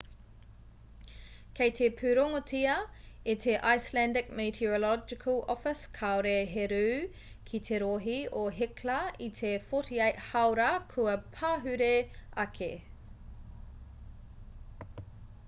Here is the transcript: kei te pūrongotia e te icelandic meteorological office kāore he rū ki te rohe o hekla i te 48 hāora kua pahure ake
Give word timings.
kei 1.57 1.71
te 1.79 1.87
pūrongotia 1.97 2.75
e 3.33 3.33
te 3.43 3.57
icelandic 3.73 4.31
meteorological 4.39 5.35
office 5.55 5.91
kāore 5.99 6.31
he 6.53 6.63
rū 6.71 6.81
ki 7.51 7.59
te 7.69 7.79
rohe 7.85 8.15
o 8.43 8.45
hekla 8.61 8.95
i 9.25 9.27
te 9.41 9.51
48 9.75 10.23
hāora 10.31 10.71
kua 10.95 11.13
pahure 11.37 11.91
ake 12.47 12.71